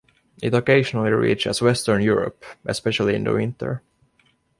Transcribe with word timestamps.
It 0.41 0.55
occasionally 0.55 1.11
reaches 1.11 1.61
western 1.61 2.01
Europe, 2.01 2.43
especially 2.65 3.13
in 3.13 3.23
the 3.23 3.33
winter. 3.33 3.83